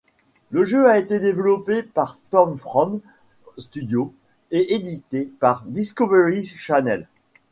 Le 0.49 0.63
jeu 0.63 0.89
a 0.89 0.97
été 0.97 1.19
développé 1.19 1.83
par 1.83 2.15
Stormfront 2.15 3.01
Studios 3.59 4.15
et 4.49 4.73
édité 4.73 5.25
par 5.39 5.61
Discovery 5.67 6.43
Channel. 6.43 7.07